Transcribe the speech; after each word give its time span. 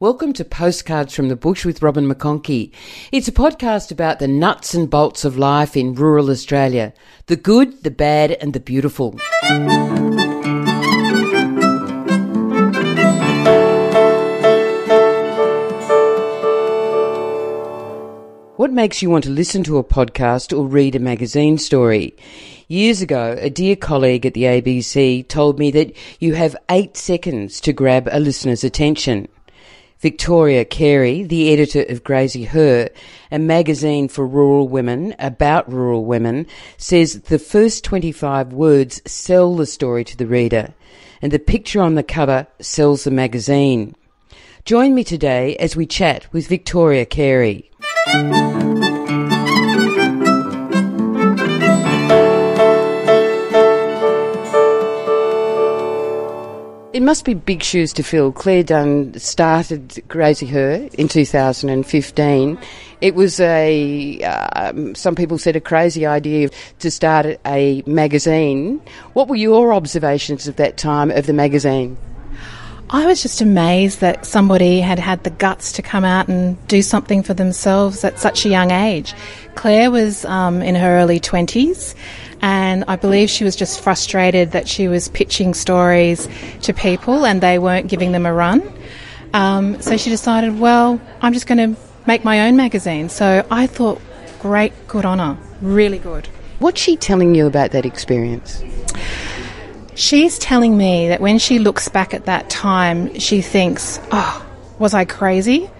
Welcome 0.00 0.32
to 0.32 0.46
Postcards 0.46 1.14
from 1.14 1.28
the 1.28 1.36
Bush 1.36 1.66
with 1.66 1.82
Robin 1.82 2.06
McConchie. 2.06 2.72
It's 3.12 3.28
a 3.28 3.32
podcast 3.32 3.92
about 3.92 4.18
the 4.18 4.26
nuts 4.26 4.72
and 4.72 4.88
bolts 4.88 5.26
of 5.26 5.36
life 5.36 5.76
in 5.76 5.94
rural 5.94 6.30
Australia 6.30 6.94
the 7.26 7.36
good, 7.36 7.82
the 7.82 7.90
bad, 7.90 8.30
and 8.40 8.54
the 8.54 8.60
beautiful. 8.60 9.10
What 18.56 18.72
makes 18.72 19.02
you 19.02 19.10
want 19.10 19.24
to 19.24 19.30
listen 19.30 19.62
to 19.64 19.76
a 19.76 19.84
podcast 19.84 20.56
or 20.56 20.66
read 20.66 20.94
a 20.94 20.98
magazine 20.98 21.58
story? 21.58 22.16
Years 22.68 23.02
ago, 23.02 23.36
a 23.38 23.50
dear 23.50 23.76
colleague 23.76 24.24
at 24.24 24.32
the 24.32 24.44
ABC 24.44 25.28
told 25.28 25.58
me 25.58 25.70
that 25.72 25.94
you 26.20 26.32
have 26.36 26.56
eight 26.70 26.96
seconds 26.96 27.60
to 27.60 27.74
grab 27.74 28.08
a 28.10 28.18
listener's 28.18 28.64
attention. 28.64 29.28
Victoria 30.00 30.64
Carey, 30.64 31.22
the 31.22 31.52
editor 31.52 31.82
of 31.82 32.02
Graziher, 32.02 32.88
a 33.30 33.38
magazine 33.38 34.08
for 34.08 34.26
rural 34.26 34.66
women 34.66 35.14
about 35.18 35.70
rural 35.70 36.06
women, 36.06 36.46
says 36.78 37.20
the 37.22 37.38
first 37.38 37.84
25 37.84 38.54
words 38.54 39.02
sell 39.04 39.54
the 39.54 39.66
story 39.66 40.02
to 40.04 40.16
the 40.16 40.26
reader, 40.26 40.72
and 41.20 41.32
the 41.32 41.38
picture 41.38 41.82
on 41.82 41.96
the 41.96 42.02
cover 42.02 42.46
sells 42.60 43.04
the 43.04 43.10
magazine. 43.10 43.94
Join 44.64 44.94
me 44.94 45.04
today 45.04 45.54
as 45.56 45.76
we 45.76 45.84
chat 45.84 46.32
with 46.32 46.48
Victoria 46.48 47.04
Carey. 47.04 47.70
It 56.92 57.02
must 57.02 57.24
be 57.24 57.34
big 57.34 57.62
shoes 57.62 57.92
to 57.92 58.02
fill. 58.02 58.32
Claire 58.32 58.64
Dunn 58.64 59.14
started 59.14 59.90
Graziher 60.08 60.92
in 60.94 61.06
2015. 61.06 62.58
It 63.00 63.14
was 63.14 63.38
a, 63.38 64.20
um, 64.22 64.96
some 64.96 65.14
people 65.14 65.38
said 65.38 65.54
a 65.54 65.60
crazy 65.60 66.04
idea 66.04 66.48
to 66.80 66.90
start 66.90 67.38
a 67.46 67.84
magazine. 67.86 68.82
What 69.12 69.28
were 69.28 69.36
your 69.36 69.72
observations 69.72 70.48
of 70.48 70.56
that 70.56 70.78
time 70.78 71.12
of 71.12 71.26
the 71.26 71.32
magazine? 71.32 71.96
I 72.92 73.06
was 73.06 73.22
just 73.22 73.40
amazed 73.40 74.00
that 74.00 74.26
somebody 74.26 74.80
had 74.80 74.98
had 74.98 75.22
the 75.22 75.30
guts 75.30 75.70
to 75.72 75.82
come 75.82 76.04
out 76.04 76.26
and 76.26 76.56
do 76.66 76.82
something 76.82 77.22
for 77.22 77.34
themselves 77.34 78.02
at 78.02 78.18
such 78.18 78.44
a 78.44 78.48
young 78.48 78.72
age. 78.72 79.14
Claire 79.54 79.92
was 79.92 80.24
um, 80.24 80.60
in 80.60 80.74
her 80.74 80.98
early 80.98 81.20
20s 81.20 81.94
and 82.42 82.84
I 82.88 82.96
believe 82.96 83.28
she 83.28 83.44
was 83.44 83.54
just 83.54 83.80
frustrated 83.80 84.52
that 84.52 84.66
she 84.66 84.88
was 84.88 85.08
pitching 85.08 85.54
stories 85.54 86.28
to 86.62 86.72
people 86.72 87.26
and 87.26 87.40
they 87.40 87.58
weren't 87.58 87.88
giving 87.88 88.12
them 88.12 88.26
a 88.26 88.32
run. 88.32 88.62
Um, 89.34 89.80
so 89.80 89.96
she 89.96 90.10
decided, 90.10 90.58
well, 90.58 91.00
I'm 91.20 91.32
just 91.32 91.46
going 91.46 91.74
to 91.74 91.80
make 92.06 92.24
my 92.24 92.48
own 92.48 92.56
magazine. 92.56 93.08
So 93.08 93.46
I 93.50 93.66
thought, 93.66 94.00
great, 94.40 94.72
good 94.88 95.04
on 95.04 95.18
her, 95.18 95.38
really 95.60 95.98
good. 95.98 96.26
What's 96.58 96.80
she 96.80 96.96
telling 96.96 97.34
you 97.34 97.46
about 97.46 97.72
that 97.72 97.86
experience? 97.86 98.62
She's 99.94 100.38
telling 100.38 100.78
me 100.78 101.08
that 101.08 101.20
when 101.20 101.38
she 101.38 101.58
looks 101.58 101.88
back 101.88 102.14
at 102.14 102.24
that 102.24 102.48
time, 102.48 103.18
she 103.18 103.42
thinks, 103.42 104.00
oh, 104.12 104.46
was 104.78 104.94
I 104.94 105.04
crazy? 105.04 105.70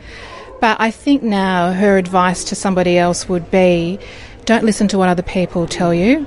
But 0.60 0.78
I 0.78 0.90
think 0.90 1.22
now 1.22 1.72
her 1.72 1.96
advice 1.96 2.44
to 2.44 2.54
somebody 2.54 2.98
else 2.98 3.28
would 3.28 3.50
be 3.50 3.98
don't 4.44 4.64
listen 4.64 4.88
to 4.88 4.98
what 4.98 5.08
other 5.08 5.22
people 5.22 5.66
tell 5.66 5.94
you 5.94 6.26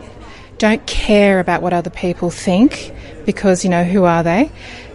don't 0.63 0.87
care 0.87 1.41
about 1.41 1.61
what 1.61 1.73
other 1.73 1.89
people 1.89 2.29
think 2.29 2.93
because, 3.25 3.65
you 3.65 3.69
know, 3.69 3.83
who 3.83 4.05
are 4.05 4.23
they? 4.23 4.49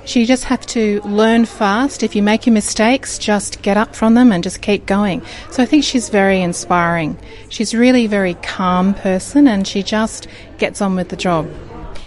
So 0.07 0.19
you 0.19 0.25
just 0.25 0.45
have 0.45 0.65
to 0.69 1.03
learn 1.03 1.45
fast. 1.45 2.03
If 2.03 2.17
you 2.17 2.23
make 2.23 2.47
your 2.47 2.55
mistakes, 2.55 3.19
just 3.19 3.61
get 3.61 3.77
up 3.77 3.95
from 3.95 4.15
them 4.15 4.33
and 4.33 4.43
just 4.43 4.63
keep 4.63 4.87
going. 4.87 5.21
So 5.51 5.63
I 5.63 5.67
think 5.67 5.85
she's 5.85 6.09
very 6.09 6.41
inspiring. 6.41 7.19
She's 7.51 7.75
really 7.75 8.07
a 8.07 8.09
very 8.09 8.33
calm 8.33 8.95
person 8.95 9.47
and 9.47 9.69
she 9.69 9.83
just 9.83 10.27
gets 10.57 10.81
on 10.81 10.97
with 10.97 11.11
the 11.11 11.17
job. 11.17 11.47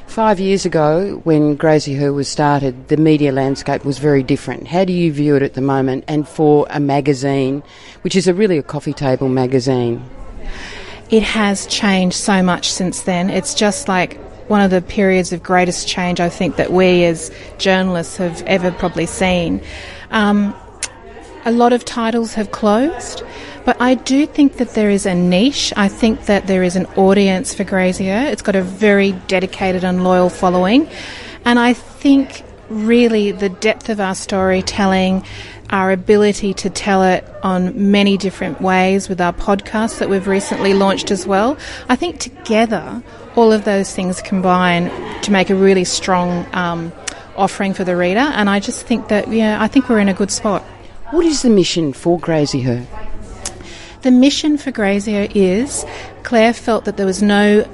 Five 0.07 0.39
years 0.39 0.66
ago, 0.66 1.21
when 1.23 1.55
Graziher 1.55 2.16
was 2.16 2.27
started, 2.27 2.88
the 2.88 2.97
media 2.97 3.31
landscape 3.31 3.85
was 3.85 4.00
very 4.00 4.23
different. 4.23 4.69
How 4.69 4.85
do 4.85 4.91
you 4.91 5.13
view 5.13 5.35
it 5.35 5.44
at 5.44 5.53
the 5.53 5.61
moment? 5.61 6.03
And 6.07 6.27
for 6.27 6.66
a 6.71 6.79
magazine, 6.79 7.61
which 8.01 8.16
is 8.16 8.27
a 8.27 8.33
really 8.33 8.57
a 8.57 8.63
coffee 8.63 8.94
table 8.94 9.29
magazine? 9.29 10.03
It 11.11 11.23
has 11.23 11.67
changed 11.67 12.16
so 12.16 12.41
much 12.41 12.72
since 12.72 13.01
then. 13.01 13.29
It's 13.29 13.53
just 13.53 13.88
like 13.88 14.17
one 14.49 14.61
of 14.61 14.72
the 14.72 14.81
periods 14.81 15.31
of 15.31 15.44
greatest 15.44 15.88
change 15.88 16.19
I 16.19 16.29
think 16.29 16.55
that 16.55 16.72
we 16.72 17.03
as 17.05 17.31
journalists 17.57 18.17
have 18.17 18.41
ever 18.44 18.72
probably 18.72 19.05
seen. 19.05 19.61
Um, 20.09 20.55
a 21.45 21.51
lot 21.51 21.73
of 21.73 21.83
titles 21.85 22.33
have 22.35 22.51
closed, 22.51 23.23
but 23.66 23.79
I 23.81 23.95
do 23.95 24.25
think 24.25 24.57
that 24.57 24.69
there 24.69 24.89
is 24.89 25.05
a 25.05 25.13
niche. 25.13 25.73
I 25.75 25.88
think 25.88 26.25
that 26.25 26.47
there 26.47 26.63
is 26.63 26.75
an 26.75 26.85
audience 26.97 27.53
for 27.53 27.63
Graziher. 27.63 28.31
It's 28.31 28.41
got 28.41 28.55
a 28.55 28.63
very 28.63 29.11
dedicated 29.27 29.83
and 29.83 30.03
loyal 30.03 30.29
following. 30.29 30.89
And 31.45 31.59
I 31.59 31.73
think 31.73 32.44
really 32.69 33.31
the 33.31 33.50
depth 33.50 33.89
of 33.89 34.00
our 34.00 34.16
storytelling, 34.16 35.25
our 35.71 35.91
ability 35.91 36.53
to 36.53 36.69
tell 36.69 37.03
it 37.03 37.25
on 37.43 37.91
many 37.91 38.17
different 38.17 38.61
ways 38.61 39.07
with 39.07 39.21
our 39.21 39.33
podcast 39.33 39.99
that 39.99 40.09
we've 40.09 40.27
recently 40.27 40.73
launched 40.73 41.11
as 41.11 41.25
well. 41.25 41.57
I 41.87 41.95
think 41.95 42.19
together, 42.19 43.01
all 43.35 43.53
of 43.53 43.63
those 43.63 43.95
things 43.95 44.21
combine 44.21 44.89
to 45.21 45.31
make 45.31 45.49
a 45.49 45.55
really 45.55 45.85
strong 45.85 46.45
um, 46.53 46.91
offering 47.37 47.73
for 47.73 47.83
the 47.83 47.95
reader. 47.95 48.19
And 48.19 48.49
I 48.49 48.59
just 48.59 48.85
think 48.85 49.07
that, 49.07 49.29
yeah, 49.29 49.61
I 49.61 49.67
think 49.67 49.87
we're 49.87 49.99
in 49.99 50.09
a 50.09 50.13
good 50.13 50.31
spot. 50.31 50.61
What 51.11 51.25
is 51.25 51.41
the 51.41 51.49
mission 51.49 51.93
for 51.93 52.19
Graziher? 52.19 52.85
The 54.01 54.11
mission 54.11 54.57
for 54.57 54.71
Graziher 54.71 55.31
is 55.33 55.85
Claire 56.23 56.53
felt 56.53 56.85
that 56.85 56.97
there 56.97 57.05
was 57.05 57.21
no 57.21 57.67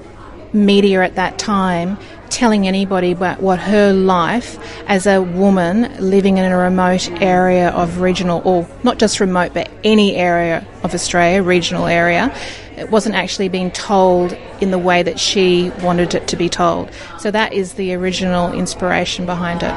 media 0.53 1.03
at 1.03 1.15
that 1.15 1.37
time 1.39 1.97
telling 2.29 2.67
anybody 2.67 3.11
about 3.11 3.41
what 3.41 3.59
her 3.59 3.93
life 3.93 4.57
as 4.87 5.05
a 5.07 5.21
woman 5.21 5.93
living 5.99 6.37
in 6.37 6.51
a 6.51 6.57
remote 6.57 7.09
area 7.21 7.69
of 7.69 7.99
regional, 7.99 8.41
or 8.45 8.67
not 8.83 8.99
just 8.99 9.19
remote, 9.19 9.53
but 9.53 9.69
any 9.83 10.15
area 10.15 10.65
of 10.83 10.93
Australia, 10.93 11.41
regional 11.41 11.87
area, 11.87 12.33
it 12.77 12.91
wasn't 12.91 13.15
actually 13.15 13.49
being 13.49 13.71
told 13.71 14.37
in 14.61 14.71
the 14.71 14.77
way 14.77 15.01
that 15.01 15.19
she 15.19 15.71
wanted 15.81 16.13
it 16.13 16.27
to 16.27 16.35
be 16.35 16.47
told. 16.47 16.91
So 17.17 17.31
that 17.31 17.53
is 17.53 17.73
the 17.73 17.93
original 17.95 18.53
inspiration 18.53 19.25
behind 19.25 19.63
it. 19.63 19.73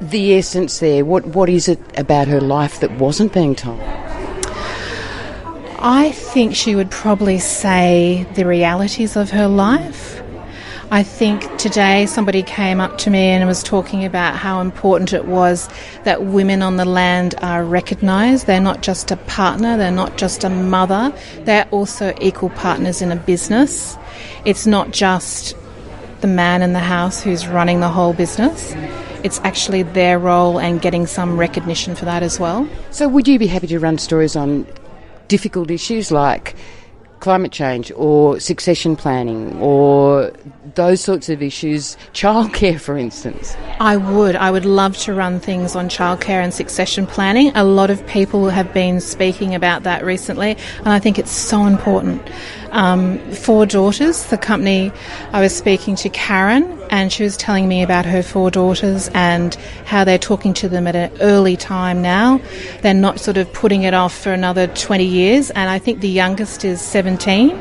The 0.00 0.34
essence 0.34 0.80
there, 0.80 1.04
what, 1.04 1.24
what 1.26 1.48
is 1.48 1.68
it 1.68 1.78
about 1.98 2.28
her 2.28 2.40
life 2.40 2.80
that 2.80 2.90
wasn't 2.92 3.32
being 3.32 3.54
told? 3.54 3.80
I 5.82 6.10
think 6.12 6.54
she 6.54 6.76
would 6.76 6.90
probably 6.90 7.38
say 7.38 8.26
the 8.34 8.44
realities 8.44 9.16
of 9.16 9.30
her 9.30 9.48
life 9.48 10.19
I 10.92 11.04
think 11.04 11.56
today 11.56 12.06
somebody 12.06 12.42
came 12.42 12.80
up 12.80 12.98
to 12.98 13.10
me 13.10 13.28
and 13.28 13.46
was 13.46 13.62
talking 13.62 14.04
about 14.04 14.34
how 14.34 14.60
important 14.60 15.12
it 15.12 15.24
was 15.24 15.68
that 16.02 16.24
women 16.24 16.62
on 16.62 16.78
the 16.78 16.84
land 16.84 17.36
are 17.42 17.64
recognised. 17.64 18.48
They're 18.48 18.60
not 18.60 18.82
just 18.82 19.12
a 19.12 19.16
partner, 19.16 19.76
they're 19.76 19.92
not 19.92 20.18
just 20.18 20.42
a 20.42 20.50
mother, 20.50 21.12
they're 21.44 21.68
also 21.70 22.12
equal 22.20 22.50
partners 22.50 23.02
in 23.02 23.12
a 23.12 23.16
business. 23.16 23.96
It's 24.44 24.66
not 24.66 24.90
just 24.90 25.54
the 26.22 26.26
man 26.26 26.60
in 26.60 26.72
the 26.72 26.80
house 26.80 27.22
who's 27.22 27.46
running 27.46 27.78
the 27.78 27.88
whole 27.88 28.12
business. 28.12 28.74
It's 29.22 29.38
actually 29.44 29.84
their 29.84 30.18
role 30.18 30.58
and 30.58 30.82
getting 30.82 31.06
some 31.06 31.38
recognition 31.38 31.94
for 31.94 32.04
that 32.06 32.24
as 32.24 32.40
well. 32.40 32.68
So, 32.90 33.06
would 33.06 33.28
you 33.28 33.38
be 33.38 33.46
happy 33.46 33.68
to 33.68 33.78
run 33.78 33.98
stories 33.98 34.34
on 34.34 34.66
difficult 35.28 35.70
issues 35.70 36.10
like 36.10 36.56
climate 37.20 37.52
change 37.52 37.92
or 37.96 38.40
succession 38.40 38.96
planning 38.96 39.58
or 39.60 40.32
those 40.74 41.00
sorts 41.00 41.28
of 41.28 41.42
issues, 41.42 41.96
childcare, 42.12 42.80
for 42.80 42.96
instance? 42.96 43.56
I 43.78 43.96
would. 43.96 44.36
I 44.36 44.50
would 44.50 44.64
love 44.64 44.96
to 44.98 45.14
run 45.14 45.38
things 45.40 45.76
on 45.76 45.88
childcare 45.88 46.42
and 46.42 46.52
succession 46.52 47.06
planning. 47.06 47.52
A 47.54 47.64
lot 47.64 47.90
of 47.90 48.04
people 48.06 48.48
have 48.48 48.72
been 48.72 49.00
speaking 49.00 49.54
about 49.54 49.82
that 49.82 50.04
recently, 50.04 50.56
and 50.78 50.88
I 50.88 50.98
think 50.98 51.18
it's 51.18 51.30
so 51.30 51.66
important. 51.66 52.22
Um, 52.72 53.18
four 53.32 53.66
daughters, 53.66 54.26
the 54.26 54.38
company 54.38 54.92
I 55.32 55.40
was 55.40 55.56
speaking 55.56 55.96
to, 55.96 56.08
Karen, 56.08 56.79
and 56.90 57.12
she 57.12 57.22
was 57.22 57.36
telling 57.36 57.68
me 57.68 57.82
about 57.82 58.04
her 58.04 58.22
four 58.22 58.50
daughters 58.50 59.08
and 59.14 59.54
how 59.86 60.04
they're 60.04 60.18
talking 60.18 60.52
to 60.54 60.68
them 60.68 60.86
at 60.86 60.96
an 60.96 61.10
early 61.20 61.56
time 61.56 62.02
now. 62.02 62.40
They're 62.82 62.92
not 62.92 63.20
sort 63.20 63.36
of 63.36 63.52
putting 63.52 63.84
it 63.84 63.94
off 63.94 64.16
for 64.16 64.32
another 64.32 64.66
20 64.66 65.04
years, 65.04 65.50
and 65.50 65.70
I 65.70 65.78
think 65.78 66.00
the 66.00 66.08
youngest 66.08 66.64
is 66.64 66.80
17. 66.80 67.52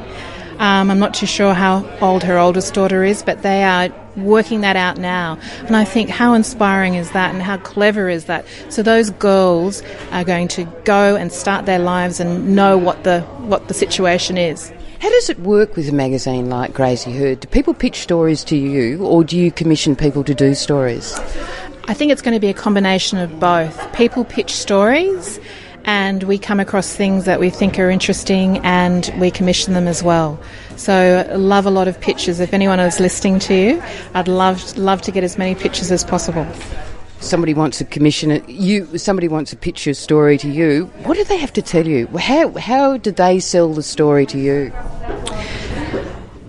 Um, 0.59 0.91
I'm 0.91 0.99
not 0.99 1.13
too 1.13 1.25
sure 1.25 1.53
how 1.53 1.89
old 2.01 2.21
her 2.23 2.37
oldest 2.37 2.73
daughter 2.73 3.05
is, 3.05 3.23
but 3.23 3.43
they 3.43 3.63
are 3.63 3.89
working 4.17 4.59
that 4.61 4.75
out 4.75 4.97
now. 4.97 5.39
And 5.65 5.75
I 5.75 5.85
think 5.85 6.09
how 6.09 6.33
inspiring 6.33 6.95
is 6.95 7.11
that 7.11 7.33
and 7.33 7.41
how 7.41 7.57
clever 7.57 8.09
is 8.09 8.25
that? 8.25 8.45
So 8.67 8.83
those 8.83 9.09
girls 9.11 9.81
are 10.11 10.25
going 10.25 10.49
to 10.49 10.65
go 10.83 11.15
and 11.15 11.31
start 11.31 11.65
their 11.65 11.79
lives 11.79 12.19
and 12.19 12.55
know 12.55 12.77
what 12.77 13.05
the 13.05 13.21
what 13.21 13.69
the 13.69 13.73
situation 13.73 14.37
is. 14.37 14.69
How 14.99 15.09
does 15.09 15.29
it 15.29 15.39
work 15.39 15.77
with 15.77 15.87
a 15.87 15.93
magazine 15.93 16.49
like 16.49 16.73
Graziher? 16.73 17.39
Do 17.39 17.47
people 17.47 17.73
pitch 17.73 17.99
stories 17.99 18.43
to 18.43 18.57
you 18.57 19.05
or 19.05 19.23
do 19.23 19.37
you 19.37 19.49
commission 19.49 19.95
people 19.95 20.25
to 20.25 20.35
do 20.35 20.53
stories? 20.53 21.17
I 21.87 21.93
think 21.93 22.11
it's 22.11 22.21
going 22.21 22.33
to 22.33 22.39
be 22.39 22.49
a 22.49 22.53
combination 22.53 23.17
of 23.17 23.39
both. 23.39 23.93
People 23.93 24.25
pitch 24.25 24.51
stories, 24.51 25.39
and 25.85 26.23
we 26.23 26.37
come 26.37 26.59
across 26.59 26.93
things 26.93 27.23
that 27.23 27.39
we 27.39 27.49
think 27.49 27.79
are 27.79 27.89
interesting, 27.89 28.57
and 28.59 29.09
we 29.17 29.31
commission 29.31 29.73
them 29.73 29.87
as 29.87 30.03
well. 30.03 30.37
So, 30.75 31.25
love 31.33 31.65
a 31.65 31.71
lot 31.71 31.87
of 31.87 31.99
pictures. 31.99 32.41
If 32.41 32.53
anyone 32.53 32.79
is 32.81 32.99
listening 32.99 33.39
to 33.39 33.55
you, 33.55 33.83
I'd 34.13 34.27
love 34.27 34.77
love 34.77 35.01
to 35.03 35.11
get 35.11 35.23
as 35.23 35.37
many 35.37 35.55
pictures 35.55 35.91
as 35.91 36.03
possible. 36.03 36.45
Somebody 37.21 37.53
wants 37.53 37.79
to 37.79 37.85
commission 37.85 38.31
it. 38.31 38.47
You, 38.47 38.97
somebody 38.97 39.27
wants 39.27 39.49
to 39.51 39.57
pitch 39.57 39.87
a 39.87 39.93
story 39.93 40.37
to 40.37 40.47
you. 40.47 40.85
What 41.03 41.17
do 41.17 41.23
they 41.23 41.37
have 41.37 41.51
to 41.53 41.61
tell 41.61 41.87
you? 41.87 42.07
How 42.17 42.51
how 42.57 42.97
do 42.97 43.11
they 43.11 43.39
sell 43.39 43.73
the 43.73 43.83
story 43.83 44.25
to 44.27 44.37
you? 44.37 44.71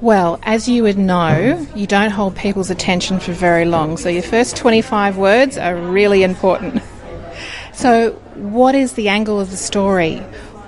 Well, 0.01 0.39
as 0.43 0.67
you 0.67 0.83
would 0.85 0.97
know, 0.97 1.67
you 1.75 1.87
don't 1.87 2.11
hold 2.11 2.35
people's 2.35 2.71
attention 2.71 3.21
for 3.21 3.33
very 3.33 3.67
long. 3.67 3.99
So 3.99 4.09
your 4.09 4.23
first 4.23 4.57
25 4.57 5.19
words 5.19 5.59
are 5.59 5.77
really 5.77 6.23
important. 6.23 6.83
So, 7.73 8.13
what 8.35 8.75
is 8.75 8.93
the 8.93 9.09
angle 9.09 9.41
of 9.41 9.51
the 9.51 9.57
story? 9.57 10.19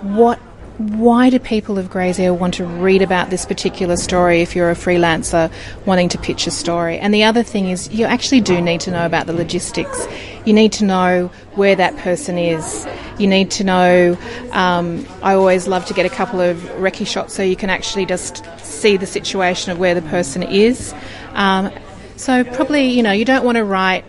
What 0.00 0.38
why 0.79 1.29
do 1.31 1.39
people 1.39 1.79
of 1.79 1.91
Graziher 1.91 2.37
want 2.37 2.55
to 2.55 2.65
read 2.65 3.03
about 3.03 3.31
this 3.31 3.45
particular 3.45 3.97
story 3.97 4.41
if 4.41 4.57
you're 4.57 4.71
a 4.71 4.75
freelancer 4.75 5.53
wanting 5.87 6.09
to 6.11 6.19
pitch 6.19 6.47
a 6.47 6.51
story? 6.51 6.99
And 6.99 7.13
the 7.13 7.25
other 7.25 7.43
thing 7.43 7.69
is, 7.69 7.93
you 7.93 8.07
actually 8.07 8.41
do 8.41 8.61
need 8.61 8.81
to 8.83 8.91
know 8.91 9.05
about 9.05 9.27
the 9.27 9.33
logistics. 9.33 10.07
You 10.45 10.53
need 10.53 10.73
to 10.75 10.85
know 10.85 11.31
where 11.55 11.77
that 11.77 11.97
person 11.99 12.39
is. 12.39 12.87
You 13.19 13.27
need 13.27 13.51
to 13.53 13.65
know. 13.65 14.17
Um, 14.53 15.07
I 15.23 15.35
always 15.35 15.69
love 15.69 15.85
to 15.87 15.95
get 15.95 16.07
a 16.07 16.11
couple 16.11 16.41
of 16.41 16.57
recce 16.57 17.07
shots 17.07 17.35
so 17.35 17.43
you 17.43 17.57
can 17.57 17.71
actually 17.71 18.07
just 18.07 18.45
see 18.59 18.97
the 18.97 19.07
situation 19.07 19.73
of 19.73 19.79
where 19.79 19.95
the 19.95 20.03
person 20.03 20.43
is. 20.43 20.95
Um, 21.35 21.71
so, 22.17 22.45
probably, 22.45 22.89
you 22.89 23.03
know, 23.03 23.13
you 23.13 23.25
don't 23.25 23.45
want 23.45 23.57
to 23.57 23.65
write 23.65 24.05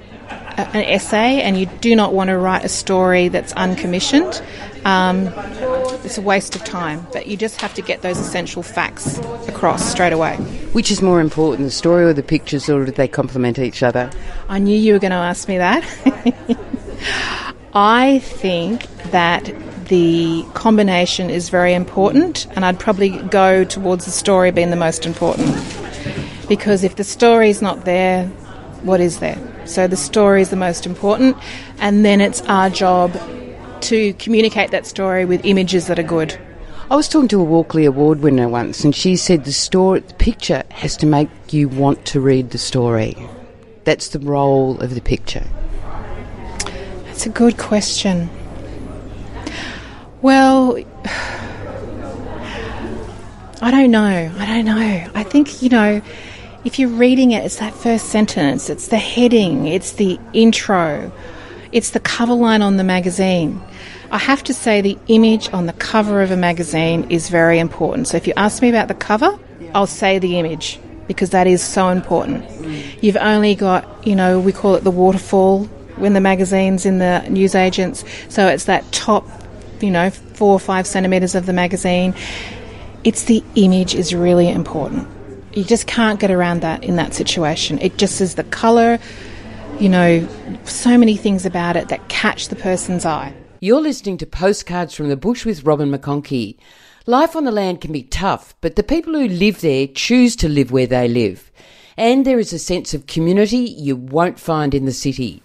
an 0.57 0.83
essay 0.83 1.41
and 1.41 1.57
you 1.59 1.65
do 1.65 1.95
not 1.95 2.13
want 2.13 2.29
to 2.29 2.37
write 2.37 2.63
a 2.63 2.69
story 2.69 3.27
that's 3.27 3.53
uncommissioned. 3.53 4.41
Um, 4.85 5.25
it's 6.03 6.17
a 6.17 6.21
waste 6.21 6.55
of 6.55 6.63
time, 6.63 7.05
but 7.13 7.27
you 7.27 7.37
just 7.37 7.61
have 7.61 7.73
to 7.75 7.81
get 7.81 8.01
those 8.01 8.17
essential 8.19 8.63
facts 8.63 9.17
across 9.47 9.83
straight 9.83 10.13
away. 10.13 10.35
Which 10.73 10.91
is 10.91 11.01
more 11.01 11.21
important, 11.21 11.67
the 11.67 11.71
story 11.71 12.03
or 12.03 12.13
the 12.13 12.23
pictures, 12.23 12.69
or 12.69 12.85
do 12.85 12.91
they 12.91 13.07
complement 13.07 13.59
each 13.59 13.83
other? 13.83 14.11
I 14.49 14.59
knew 14.59 14.77
you 14.77 14.93
were 14.93 14.99
going 14.99 15.11
to 15.11 15.17
ask 15.17 15.47
me 15.47 15.57
that. 15.57 15.83
I 17.73 18.19
think 18.19 18.83
that 19.11 19.51
the 19.85 20.43
combination 20.53 21.29
is 21.29 21.49
very 21.49 21.73
important, 21.73 22.47
and 22.55 22.65
I'd 22.65 22.79
probably 22.79 23.09
go 23.09 23.63
towards 23.63 24.05
the 24.05 24.11
story 24.11 24.51
being 24.51 24.69
the 24.69 24.75
most 24.75 25.05
important. 25.05 25.55
Because 26.47 26.83
if 26.83 26.97
the 26.97 27.03
story 27.03 27.49
is 27.49 27.61
not 27.61 27.85
there, 27.85 28.27
what 28.83 28.99
is 28.99 29.19
there? 29.19 29.37
So 29.65 29.87
the 29.87 29.97
story 29.97 30.41
is 30.41 30.49
the 30.49 30.55
most 30.55 30.85
important, 30.85 31.37
and 31.79 32.03
then 32.03 32.21
it's 32.21 32.41
our 32.41 32.69
job 32.69 33.11
to 33.83 34.13
communicate 34.13 34.71
that 34.71 34.85
story 34.85 35.25
with 35.25 35.45
images 35.45 35.87
that 35.87 35.99
are 35.99 36.03
good. 36.03 36.37
I 36.89 36.95
was 36.95 37.07
talking 37.07 37.27
to 37.29 37.41
a 37.41 37.43
Walkley 37.43 37.85
Award 37.85 38.21
winner 38.21 38.47
once, 38.47 38.83
and 38.83 38.95
she 38.95 39.15
said 39.15 39.45
the 39.45 39.53
story, 39.53 40.01
the 40.01 40.13
picture 40.13 40.63
has 40.69 40.97
to 40.97 41.05
make 41.05 41.29
you 41.51 41.67
want 41.67 42.05
to 42.07 42.19
read 42.19 42.51
the 42.51 42.57
story. 42.57 43.15
That's 43.83 44.09
the 44.09 44.19
role 44.19 44.79
of 44.79 44.95
the 44.95 45.01
picture. 45.01 45.45
That's 47.05 47.25
a 47.25 47.29
good 47.29 47.57
question. 47.57 48.29
Well, 50.21 50.77
I 53.61 53.71
don't 53.71 53.91
know. 53.91 54.31
I 54.37 54.45
don't 54.45 54.65
know. 54.65 55.11
I 55.13 55.23
think, 55.23 55.61
you 55.61 55.69
know, 55.69 56.01
if 56.65 56.79
you're 56.79 56.89
reading 56.89 57.31
it, 57.31 57.43
it's 57.43 57.57
that 57.57 57.73
first 57.73 58.07
sentence, 58.07 58.69
it's 58.69 58.87
the 58.87 58.97
heading, 58.97 59.67
it's 59.67 59.93
the 59.93 60.19
intro, 60.31 61.11
it's 61.73 61.89
the 61.89 61.99
cover 61.99 62.33
line 62.33 62.61
on 62.61 62.77
the 62.77 62.83
magazine. 62.83 63.59
I 64.11 64.19
have 64.19 64.43
to 64.43 64.53
say, 64.53 64.81
the 64.81 64.97
image 65.07 65.51
on 65.51 65.65
the 65.65 65.73
cover 65.73 66.21
of 66.21 66.29
a 66.29 66.37
magazine 66.37 67.09
is 67.09 67.29
very 67.29 67.57
important. 67.57 68.07
So 68.07 68.17
if 68.17 68.27
you 68.27 68.33
ask 68.37 68.61
me 68.61 68.69
about 68.69 68.87
the 68.87 68.93
cover, 68.93 69.37
I'll 69.73 69.87
say 69.87 70.19
the 70.19 70.37
image 70.37 70.79
because 71.07 71.31
that 71.31 71.47
is 71.47 71.63
so 71.63 71.89
important. 71.89 72.45
You've 73.03 73.17
only 73.17 73.55
got, 73.55 74.05
you 74.05 74.15
know, 74.15 74.39
we 74.39 74.53
call 74.53 74.75
it 74.75 74.83
the 74.83 74.91
waterfall 74.91 75.65
when 75.95 76.13
the 76.13 76.21
magazine's 76.21 76.85
in 76.85 76.99
the 76.99 77.25
newsagents. 77.27 78.03
So 78.29 78.47
it's 78.47 78.65
that 78.65 78.89
top, 78.91 79.27
you 79.81 79.89
know, 79.89 80.11
four 80.11 80.53
or 80.53 80.59
five 80.59 80.85
centimetres 80.85 81.33
of 81.33 81.47
the 81.47 81.53
magazine. 81.53 82.13
It's 83.03 83.23
the 83.23 83.43
image 83.55 83.95
is 83.95 84.13
really 84.13 84.47
important. 84.47 85.07
You 85.53 85.63
just 85.63 85.87
can't 85.87 86.19
get 86.19 86.29
around 86.29 86.61
that 86.61 86.83
in 86.83 86.95
that 86.97 87.13
situation. 87.13 87.79
It 87.79 87.97
just 87.97 88.21
is 88.21 88.35
the 88.35 88.43
colour, 88.43 88.99
you 89.79 89.89
know, 89.89 90.27
so 90.63 90.97
many 90.97 91.17
things 91.17 91.45
about 91.45 91.75
it 91.75 91.89
that 91.89 92.07
catch 92.09 92.47
the 92.47 92.55
person's 92.55 93.05
eye. 93.05 93.33
You're 93.59 93.81
listening 93.81 94.17
to 94.17 94.25
Postcards 94.25 94.93
from 94.93 95.09
the 95.09 95.17
Bush 95.17 95.45
with 95.45 95.63
Robin 95.63 95.91
McConchie. 95.91 96.57
Life 97.05 97.35
on 97.35 97.43
the 97.43 97.51
land 97.51 97.81
can 97.81 97.91
be 97.91 98.03
tough, 98.03 98.55
but 98.61 98.75
the 98.75 98.83
people 98.83 99.13
who 99.13 99.27
live 99.27 99.61
there 99.61 99.87
choose 99.87 100.35
to 100.37 100.47
live 100.47 100.71
where 100.71 100.87
they 100.87 101.07
live. 101.07 101.51
And 101.97 102.25
there 102.25 102.39
is 102.39 102.53
a 102.53 102.59
sense 102.59 102.93
of 102.93 103.07
community 103.07 103.57
you 103.57 103.95
won't 103.95 104.39
find 104.39 104.73
in 104.73 104.85
the 104.85 104.93
city. 104.93 105.42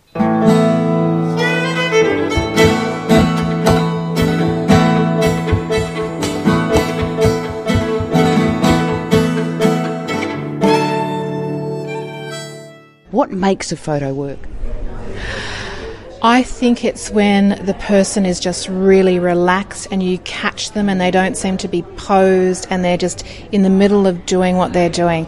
What 13.19 13.33
makes 13.33 13.73
a 13.73 13.77
photo 13.77 14.15
work? 14.15 14.39
I 16.23 16.45
think 16.45 16.85
it's 16.85 17.11
when 17.11 17.61
the 17.67 17.75
person 17.75 18.25
is 18.25 18.39
just 18.39 18.69
really 18.69 19.19
relaxed 19.19 19.89
and 19.91 20.01
you 20.01 20.19
catch 20.19 20.71
them 20.71 20.89
and 20.89 21.01
they 21.01 21.11
don't 21.11 21.37
seem 21.37 21.57
to 21.57 21.67
be 21.67 21.83
posed 21.97 22.69
and 22.71 22.85
they're 22.85 22.97
just 22.97 23.27
in 23.51 23.65
the 23.65 23.71
middle 23.71 24.07
of 24.07 24.25
doing 24.25 24.57
what 24.57 24.73
they're 24.73 24.89
doing. 24.89 25.27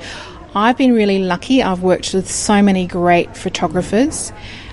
I've 0.54 0.78
been 0.78 0.92
really 0.92 1.18
lucky. 1.18 1.64
I've 1.64 1.82
worked 1.82 2.14
with 2.14 2.30
so 2.30 2.62
many 2.62 2.86
great 2.86 3.36
photographers 3.36 4.32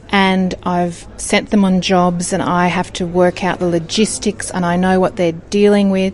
and 0.10 0.54
I've 0.62 1.08
sent 1.18 1.50
them 1.50 1.66
on 1.66 1.82
jobs 1.82 2.34
and 2.34 2.44
I 2.44 2.68
have 2.68 2.94
to 2.94 3.08
work 3.08 3.44
out 3.44 3.58
the 3.58 3.68
logistics 3.68 4.52
and 4.52 4.64
I 4.64 4.76
know 4.76 5.00
what 5.00 5.16
they're 5.16 5.32
dealing 5.32 5.90
with. 5.90 6.14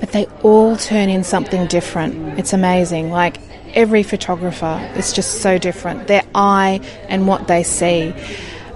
But 0.00 0.10
they 0.10 0.26
all 0.42 0.76
turn 0.76 1.10
in 1.10 1.22
something 1.22 1.68
different. 1.68 2.40
It's 2.40 2.52
amazing. 2.52 3.12
Like 3.12 3.38
every 3.74 4.02
photographer 4.02 4.90
is 4.96 5.12
just 5.12 5.42
so 5.42 5.58
different. 5.58 6.06
Their 6.06 6.24
eye 6.34 6.80
and 7.08 7.26
what 7.26 7.48
they 7.48 7.62
see. 7.62 8.14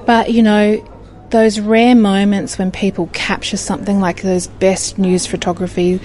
But, 0.07 0.33
you 0.33 0.43
know, 0.43 0.85
those 1.31 1.61
rare 1.61 1.95
moments 1.95 2.59
when 2.59 2.71
people 2.71 3.09
capture 3.13 3.57
something 3.57 4.01
like 4.01 4.23
those 4.23 4.47
best 4.47 4.99
news 4.99 5.27
photography, 5.27 6.01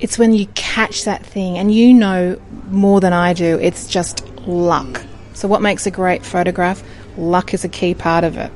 it's 0.00 0.18
when 0.18 0.32
you 0.32 0.46
catch 0.54 1.04
that 1.04 1.24
thing 1.24 1.58
and 1.58 1.74
you 1.74 1.92
know 1.92 2.40
more 2.70 3.00
than 3.00 3.12
I 3.12 3.32
do, 3.32 3.58
it's 3.58 3.88
just 3.88 4.26
luck. 4.46 5.02
So, 5.34 5.48
what 5.48 5.62
makes 5.62 5.86
a 5.86 5.90
great 5.90 6.24
photograph? 6.24 6.82
Luck 7.16 7.52
is 7.54 7.64
a 7.64 7.68
key 7.68 7.94
part 7.94 8.24
of 8.24 8.36
it. 8.36 8.50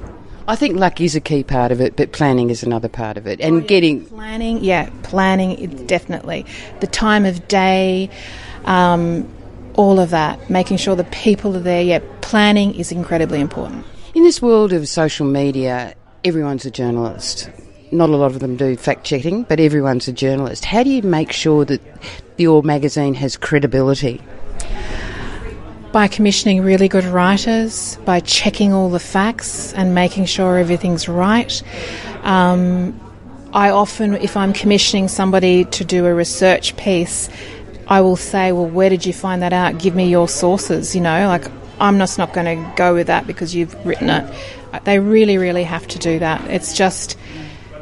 I 0.49 0.57
think 0.57 0.76
luck 0.76 1.00
is 1.00 1.14
a 1.14 1.21
key 1.21 1.45
part 1.45 1.71
of 1.71 1.81
it, 1.81 1.97
but 1.97 2.12
planning 2.12 2.50
is 2.50 2.62
another 2.62 2.88
part 2.88 3.16
of 3.16 3.26
it. 3.26 3.40
And 3.40 3.54
oh, 3.54 3.59
yeah. 3.61 3.66
getting. 3.66 4.04
Planning, 4.07 4.64
yeah, 4.64 4.90
planning, 5.02 5.87
definitely. 5.87 6.47
The 6.81 6.88
time 6.88 7.25
of 7.25 7.47
day, 7.47 8.11
um, 8.64 9.28
all 9.75 9.99
of 9.99 10.11
that, 10.11 10.50
making 10.50 10.76
sure 10.76 10.95
the 10.97 11.05
people 11.05 11.57
are 11.57 11.61
there, 11.61 11.83
yeah, 11.83 12.00
planning 12.21 12.75
is 12.75 12.93
incredibly 12.93 13.41
important. 13.41 13.85
In 14.14 14.23
this 14.23 14.43
world 14.43 14.73
of 14.73 14.88
social 14.88 15.26
media, 15.26 15.95
everyone's 16.25 16.64
a 16.64 16.71
journalist. 16.71 17.50
Not 17.91 18.11
a 18.11 18.17
lot 18.17 18.33
of 18.33 18.41
them 18.41 18.57
do 18.57 18.76
fact 18.76 19.05
checking, 19.05 19.43
but 19.45 19.61
everyone's 19.61 20.09
a 20.09 20.12
journalist. 20.12 20.64
How 20.64 20.83
do 20.83 20.91
you 20.91 21.02
make 21.02 21.33
sure 21.33 21.64
that 21.67 21.81
your 22.37 22.62
magazine 22.62 23.14
has 23.14 23.37
credibility? 23.37 24.21
By 25.93 26.09
commissioning 26.09 26.62
really 26.62 26.88
good 26.88 27.05
writers, 27.05 27.99
by 28.07 28.21
checking 28.21 28.73
all 28.73 28.88
the 28.88 29.00
facts 29.00 29.75
and 29.75 29.95
making 29.95 30.25
sure 30.25 30.57
everything's 30.57 31.07
right. 31.07 31.62
Um, 32.23 32.99
I 33.52 33.69
often, 33.69 34.14
if 34.14 34.35
I'm 34.37 34.55
commissioning 34.55 35.09
somebody 35.09 35.67
to 35.67 35.85
do 35.85 36.07
a 36.07 36.14
research 36.14 36.75
piece, 36.79 37.29
I 37.92 38.00
will 38.00 38.16
say, 38.16 38.52
Well, 38.52 38.64
where 38.66 38.88
did 38.88 39.04
you 39.04 39.12
find 39.12 39.42
that 39.42 39.52
out? 39.52 39.78
Give 39.78 39.94
me 39.94 40.08
your 40.08 40.26
sources, 40.26 40.94
you 40.94 41.02
know, 41.02 41.26
like 41.26 41.44
I'm 41.78 41.99
just 41.99 42.16
not 42.16 42.32
going 42.32 42.46
to 42.46 42.72
go 42.75 42.94
with 42.94 43.08
that 43.08 43.26
because 43.26 43.54
you've 43.54 43.75
written 43.84 44.08
it. 44.08 44.34
Uh, 44.72 44.78
they 44.84 44.99
really, 44.99 45.37
really 45.37 45.62
have 45.64 45.87
to 45.88 45.99
do 45.99 46.18
that. 46.20 46.42
It's 46.50 46.75
just 46.75 47.18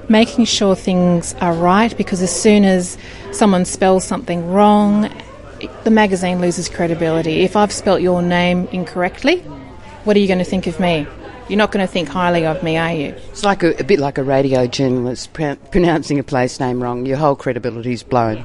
making 0.08 0.46
sure 0.46 0.74
things 0.74 1.34
are 1.34 1.54
right 1.54 1.96
because 1.96 2.22
as 2.22 2.34
soon 2.34 2.64
as 2.64 2.98
someone 3.30 3.64
spells 3.64 4.02
something 4.04 4.50
wrong, 4.50 5.08
the 5.84 5.90
magazine 5.92 6.40
loses 6.40 6.68
credibility. 6.68 7.42
If 7.42 7.54
I've 7.54 7.70
spelt 7.70 8.02
your 8.02 8.20
name 8.20 8.66
incorrectly, 8.72 9.38
what 10.02 10.16
are 10.16 10.20
you 10.20 10.26
going 10.26 10.40
to 10.40 10.44
think 10.44 10.66
of 10.66 10.80
me? 10.80 11.06
You're 11.48 11.58
not 11.58 11.70
going 11.70 11.86
to 11.86 11.92
think 11.92 12.08
highly 12.08 12.44
of 12.46 12.64
me, 12.64 12.76
are 12.76 12.92
you? 12.92 13.14
It's 13.30 13.44
like 13.44 13.62
a, 13.62 13.78
a 13.78 13.84
bit 13.84 14.00
like 14.00 14.18
a 14.18 14.24
radio 14.24 14.66
journalist 14.66 15.32
pr- 15.34 15.54
pronouncing 15.70 16.18
a 16.18 16.24
place 16.24 16.58
name 16.58 16.82
wrong. 16.82 17.06
Your 17.06 17.18
whole 17.18 17.36
credibility 17.36 17.92
is 17.92 18.02
blown. 18.02 18.44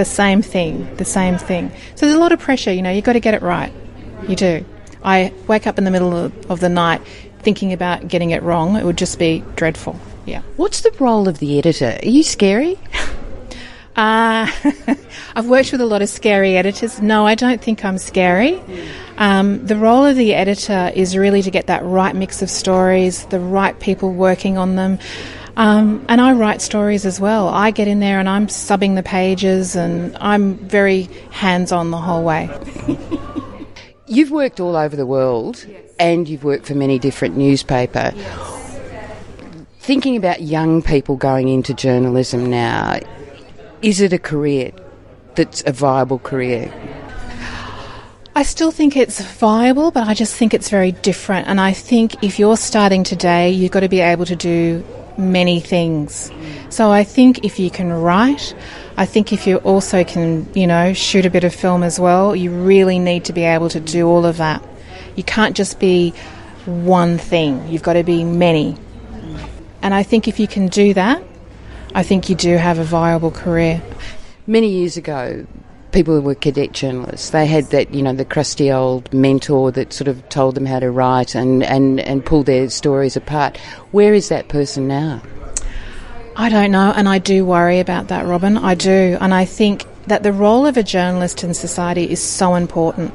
The 0.00 0.06
same 0.06 0.40
thing, 0.40 0.96
the 0.96 1.04
same 1.04 1.36
thing. 1.36 1.70
So 1.94 2.06
there's 2.06 2.16
a 2.16 2.18
lot 2.18 2.32
of 2.32 2.40
pressure, 2.40 2.72
you 2.72 2.80
know, 2.80 2.90
you've 2.90 3.04
got 3.04 3.12
to 3.12 3.20
get 3.20 3.34
it 3.34 3.42
right. 3.42 3.70
You 4.26 4.34
do. 4.34 4.64
I 5.04 5.30
wake 5.46 5.66
up 5.66 5.76
in 5.76 5.84
the 5.84 5.90
middle 5.90 6.16
of, 6.16 6.50
of 6.50 6.60
the 6.60 6.70
night 6.70 7.02
thinking 7.40 7.74
about 7.74 8.08
getting 8.08 8.30
it 8.30 8.42
wrong. 8.42 8.76
It 8.76 8.86
would 8.86 8.96
just 8.96 9.18
be 9.18 9.44
dreadful. 9.56 10.00
Yeah. 10.24 10.40
What's 10.56 10.80
the 10.80 10.90
role 10.98 11.28
of 11.28 11.38
the 11.38 11.58
editor? 11.58 11.98
Are 12.02 12.08
you 12.08 12.22
scary? 12.22 12.78
Uh, 13.96 14.46
I've 15.34 15.48
worked 15.48 15.72
with 15.72 15.80
a 15.80 15.84
lot 15.84 16.00
of 16.00 16.08
scary 16.08 16.56
editors. 16.56 17.02
No, 17.02 17.26
I 17.26 17.34
don't 17.34 17.60
think 17.60 17.84
I'm 17.84 17.98
scary. 17.98 18.62
Um, 19.18 19.66
the 19.66 19.76
role 19.76 20.06
of 20.06 20.16
the 20.16 20.32
editor 20.32 20.90
is 20.94 21.16
really 21.16 21.42
to 21.42 21.50
get 21.50 21.66
that 21.66 21.84
right 21.84 22.14
mix 22.14 22.40
of 22.40 22.48
stories, 22.48 23.26
the 23.26 23.40
right 23.40 23.78
people 23.78 24.12
working 24.12 24.56
on 24.56 24.76
them. 24.76 25.00
Um, 25.60 26.06
and 26.08 26.22
I 26.22 26.32
write 26.32 26.62
stories 26.62 27.04
as 27.04 27.20
well. 27.20 27.50
I 27.50 27.70
get 27.70 27.86
in 27.86 28.00
there 28.00 28.18
and 28.18 28.30
I'm 28.30 28.46
subbing 28.46 28.94
the 28.94 29.02
pages 29.02 29.76
and 29.76 30.16
I'm 30.16 30.54
very 30.54 31.02
hands 31.32 31.70
on 31.70 31.90
the 31.90 31.98
whole 31.98 32.24
way. 32.24 32.48
You've 34.06 34.30
worked 34.30 34.58
all 34.58 34.74
over 34.74 34.96
the 34.96 35.04
world 35.04 35.66
and 35.98 36.26
you've 36.26 36.44
worked 36.44 36.66
for 36.66 36.74
many 36.74 36.98
different 36.98 37.36
newspaper. 37.36 38.12
Thinking 39.80 40.16
about 40.16 40.40
young 40.40 40.80
people 40.80 41.16
going 41.16 41.48
into 41.48 41.74
journalism 41.74 42.48
now, 42.48 42.98
is 43.82 44.00
it 44.00 44.14
a 44.14 44.18
career 44.18 44.72
that's 45.34 45.62
a 45.66 45.72
viable 45.72 46.18
career? 46.18 46.72
I 48.34 48.44
still 48.44 48.70
think 48.70 48.96
it's 48.96 49.20
viable, 49.20 49.90
but 49.90 50.08
I 50.08 50.14
just 50.14 50.34
think 50.34 50.54
it's 50.54 50.70
very 50.70 50.92
different. 50.92 51.48
And 51.48 51.60
I 51.60 51.74
think 51.74 52.24
if 52.24 52.38
you're 52.38 52.56
starting 52.56 53.04
today, 53.04 53.50
you've 53.50 53.72
got 53.72 53.80
to 53.80 53.88
be 53.88 54.00
able 54.00 54.24
to 54.24 54.34
do 54.34 54.82
many 55.18 55.60
things. 55.60 56.30
So 56.68 56.90
I 56.90 57.04
think 57.04 57.44
if 57.44 57.58
you 57.58 57.70
can 57.70 57.92
write, 57.92 58.54
I 58.96 59.06
think 59.06 59.32
if 59.32 59.46
you 59.46 59.56
also 59.58 60.04
can, 60.04 60.48
you 60.54 60.66
know, 60.66 60.92
shoot 60.92 61.26
a 61.26 61.30
bit 61.30 61.44
of 61.44 61.54
film 61.54 61.82
as 61.82 61.98
well, 61.98 62.36
you 62.36 62.50
really 62.50 62.98
need 62.98 63.24
to 63.26 63.32
be 63.32 63.44
able 63.44 63.68
to 63.70 63.80
do 63.80 64.06
all 64.06 64.26
of 64.26 64.36
that. 64.38 64.62
You 65.16 65.24
can't 65.24 65.56
just 65.56 65.78
be 65.78 66.10
one 66.66 67.18
thing, 67.18 67.66
you've 67.68 67.82
got 67.82 67.94
to 67.94 68.04
be 68.04 68.24
many. 68.24 68.76
And 69.82 69.94
I 69.94 70.02
think 70.02 70.28
if 70.28 70.38
you 70.38 70.46
can 70.46 70.68
do 70.68 70.94
that, 70.94 71.22
I 71.94 72.02
think 72.02 72.28
you 72.28 72.34
do 72.34 72.56
have 72.56 72.78
a 72.78 72.84
viable 72.84 73.30
career. 73.30 73.82
Many 74.46 74.68
years 74.68 74.96
ago, 74.96 75.46
people 75.92 76.14
who 76.14 76.20
were 76.20 76.34
cadet 76.34 76.72
journalists, 76.72 77.30
they 77.30 77.46
had 77.46 77.66
that, 77.66 77.92
you 77.94 78.02
know, 78.02 78.12
the 78.12 78.24
crusty 78.24 78.70
old 78.70 79.12
mentor 79.12 79.70
that 79.72 79.92
sort 79.92 80.08
of 80.08 80.28
told 80.28 80.54
them 80.54 80.66
how 80.66 80.78
to 80.78 80.90
write 80.90 81.34
and, 81.34 81.62
and, 81.62 82.00
and 82.00 82.24
pull 82.24 82.42
their 82.42 82.70
stories 82.70 83.16
apart. 83.16 83.56
Where 83.90 84.14
is 84.14 84.28
that 84.28 84.48
person 84.48 84.88
now? 84.88 85.22
I 86.36 86.48
don't 86.48 86.70
know, 86.70 86.92
and 86.94 87.08
I 87.08 87.18
do 87.18 87.44
worry 87.44 87.80
about 87.80 88.08
that, 88.08 88.26
Robin. 88.26 88.56
I 88.56 88.74
do, 88.74 89.18
and 89.20 89.34
I 89.34 89.44
think 89.44 89.84
that 90.06 90.22
the 90.22 90.32
role 90.32 90.66
of 90.66 90.76
a 90.76 90.82
journalist 90.82 91.44
in 91.44 91.52
society 91.54 92.10
is 92.10 92.22
so 92.22 92.54
important. 92.54 93.12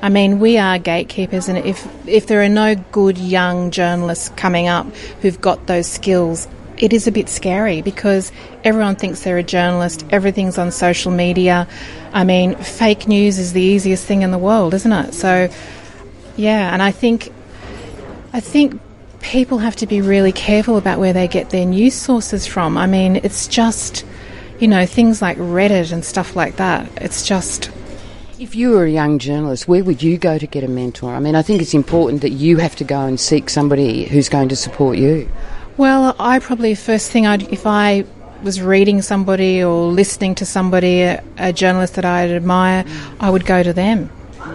I 0.00 0.08
mean, 0.08 0.38
we 0.38 0.56
are 0.56 0.78
gatekeepers, 0.78 1.48
and 1.48 1.58
if 1.58 1.86
if 2.06 2.26
there 2.26 2.42
are 2.42 2.48
no 2.48 2.74
good 2.92 3.18
young 3.18 3.70
journalists 3.70 4.28
coming 4.36 4.68
up 4.68 4.86
who've 5.20 5.40
got 5.40 5.66
those 5.66 5.86
skills, 5.86 6.46
it 6.78 6.92
is 6.92 7.06
a 7.06 7.12
bit 7.12 7.28
scary 7.28 7.82
because 7.82 8.32
everyone 8.64 8.96
thinks 8.96 9.22
they're 9.22 9.38
a 9.38 9.42
journalist, 9.42 10.04
everything's 10.10 10.58
on 10.58 10.70
social 10.70 11.12
media. 11.12 11.66
I 12.12 12.24
mean, 12.24 12.54
fake 12.56 13.08
news 13.08 13.38
is 13.38 13.52
the 13.52 13.62
easiest 13.62 14.04
thing 14.04 14.22
in 14.22 14.30
the 14.30 14.38
world, 14.38 14.74
isn't 14.74 14.92
it? 14.92 15.14
So, 15.14 15.48
yeah, 16.36 16.72
and 16.72 16.82
I 16.82 16.90
think, 16.90 17.32
I 18.32 18.40
think 18.40 18.80
people 19.20 19.58
have 19.58 19.76
to 19.76 19.86
be 19.86 20.00
really 20.00 20.32
careful 20.32 20.76
about 20.76 20.98
where 20.98 21.12
they 21.12 21.26
get 21.26 21.50
their 21.50 21.64
news 21.66 21.94
sources 21.94 22.46
from. 22.46 22.76
I 22.76 22.86
mean, 22.86 23.16
it's 23.16 23.48
just, 23.48 24.04
you 24.60 24.68
know, 24.68 24.86
things 24.86 25.20
like 25.20 25.36
Reddit 25.38 25.92
and 25.92 26.04
stuff 26.04 26.36
like 26.36 26.56
that. 26.56 26.88
It's 26.96 27.26
just. 27.26 27.70
If 28.38 28.54
you 28.54 28.70
were 28.70 28.84
a 28.84 28.90
young 28.90 29.18
journalist, 29.18 29.66
where 29.66 29.82
would 29.82 30.02
you 30.02 30.18
go 30.18 30.38
to 30.38 30.46
get 30.46 30.62
a 30.62 30.68
mentor? 30.68 31.14
I 31.14 31.20
mean, 31.20 31.34
I 31.34 31.42
think 31.42 31.62
it's 31.62 31.74
important 31.74 32.20
that 32.20 32.30
you 32.30 32.58
have 32.58 32.76
to 32.76 32.84
go 32.84 33.00
and 33.00 33.18
seek 33.18 33.48
somebody 33.48 34.04
who's 34.04 34.28
going 34.28 34.50
to 34.50 34.56
support 34.56 34.98
you. 34.98 35.28
Well, 35.76 36.16
I 36.18 36.38
probably 36.38 36.74
first 36.74 37.10
thing 37.10 37.26
I'd 37.26 37.52
if 37.52 37.66
I 37.66 38.06
was 38.42 38.62
reading 38.62 39.02
somebody 39.02 39.62
or 39.62 39.88
listening 39.88 40.34
to 40.36 40.46
somebody, 40.46 41.02
a, 41.02 41.22
a 41.36 41.52
journalist 41.52 41.96
that 41.96 42.04
I 42.06 42.28
admire, 42.30 42.84
I 43.20 43.28
would 43.28 43.44
go 43.44 43.62
to 43.62 43.74
them 43.74 44.10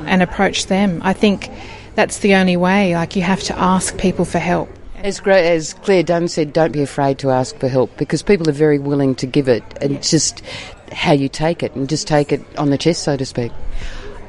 and 0.06 0.24
approach 0.24 0.66
them. 0.66 1.00
I 1.04 1.14
think 1.14 1.50
that's 1.94 2.20
the 2.20 2.34
only 2.34 2.58
way. 2.58 2.96
Like 2.96 3.16
you 3.16 3.22
have 3.22 3.42
to 3.44 3.60
ask 3.60 3.98
people 4.00 4.26
for 4.26 4.40
help. 4.40 4.70
As, 4.96 5.20
as 5.20 5.74
Claire 5.74 6.04
Dunn 6.04 6.28
said, 6.28 6.54
don't 6.54 6.72
be 6.72 6.82
afraid 6.82 7.20
to 7.20 7.30
ask 7.30 7.56
for 7.58 7.68
help 7.68 7.96
because 7.98 8.24
people 8.24 8.50
are 8.50 8.54
very 8.54 8.80
willing 8.80 9.14
to 9.16 9.28
give 9.28 9.48
it, 9.48 9.64
and 9.80 9.92
it's 9.92 10.10
just 10.10 10.42
how 10.92 11.12
you 11.12 11.30
take 11.30 11.62
it 11.62 11.76
and 11.76 11.88
just 11.88 12.08
take 12.08 12.32
it 12.32 12.42
on 12.58 12.72
the 12.72 12.78
chest, 12.78 13.04
so 13.04 13.16
to 13.16 13.26
speak. 13.26 13.52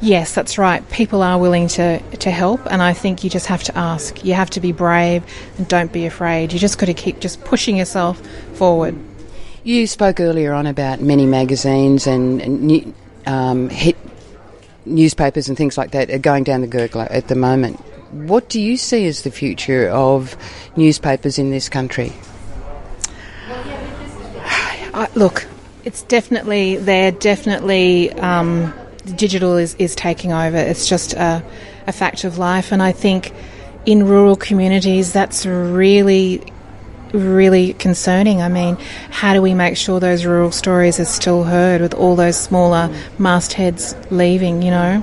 Yes, 0.03 0.35
that's 0.35 0.59
right. 0.59 0.87
People 0.91 1.23
are 1.23 1.39
willing 1.39 1.69
to, 1.69 2.01
to 2.01 2.31
help, 2.33 2.67
and 2.67 2.83
I 2.83 2.93
think 2.93 3.23
you 3.23 3.31
just 3.31 3.47
have 3.47 3.63
to 3.63 3.79
ask. 3.79 4.25
You 4.25 4.35
have 4.35 4.51
to 4.51 4.61
be 4.61 4.73
brave 4.73 5.23
and 5.59 5.69
don't 5.69 5.93
be 5.93 6.07
afraid. 6.07 6.53
You 6.53 6.59
just 6.59 6.77
got 6.77 6.87
to 6.87 6.95
keep 6.95 7.21
just 7.21 7.45
pushing 7.45 7.77
yourself 7.77 8.21
forward. 8.55 8.97
You 9.63 9.87
spoke 9.87 10.19
earlier 10.19 10.55
on 10.55 10.67
about 10.67 11.01
many 11.01 11.25
magazines 11.25 12.09
and, 12.09 12.43
and 12.43 12.95
um, 13.27 13.69
hit 13.69 13.97
newspapers 14.85 15.49
and 15.49 15.57
things 15.57 15.79
like 15.79 15.93
that 15.93 16.11
are 16.11 16.19
going 16.19 16.43
down 16.43 16.63
the 16.63 16.67
gurgler 16.67 17.07
at 17.09 17.29
the 17.29 17.37
moment. 17.37 17.79
What 18.11 18.49
do 18.49 18.61
you 18.61 18.77
see 18.77 19.07
as 19.07 19.23
the 19.23 19.31
future 19.31 19.89
of 19.89 20.37
newspapers 20.77 21.39
in 21.39 21.51
this 21.53 21.69
country? 21.69 22.13
Uh, 24.95 25.07
look, 25.15 25.47
it's 25.85 26.03
definitely 26.03 26.77
they're 26.77 27.13
definitely 27.13 28.13
um, 28.13 28.75
digital 29.05 29.57
is, 29.57 29.75
is 29.79 29.95
taking 29.95 30.33
over. 30.33 30.57
It's 30.57 30.89
just 30.89 31.15
a, 31.15 31.43
a 31.87 31.93
fact 31.93 32.25
of 32.25 32.39
life. 32.39 32.73
And 32.73 32.83
I 32.83 32.93
think 32.93 33.33
in 33.85 34.07
rural 34.07 34.37
communities, 34.37 35.13
that's 35.13 35.47
really 35.47 36.43
really 37.13 37.75
concerning. 37.75 38.41
I 38.41 38.49
mean, 38.49 38.77
how 39.11 39.35
do 39.35 39.43
we 39.43 39.55
make 39.55 39.77
sure 39.77 40.01
those 40.01 40.25
rural 40.25 40.51
stories 40.51 40.99
are 40.99 41.05
still 41.05 41.45
heard 41.45 41.81
with 41.81 41.95
all 41.95 42.17
those 42.17 42.39
smaller 42.39 42.89
mastheads 43.19 43.95
leaving, 44.11 44.63
you 44.63 44.71
know? 44.71 45.03